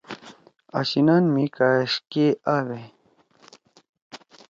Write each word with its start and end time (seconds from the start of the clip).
آشینان 0.79 1.23
مھی 1.33 1.45
کأش 1.55 1.91
کے 2.11 2.27
آپ۔ 2.55 2.67
ہے 2.75 2.85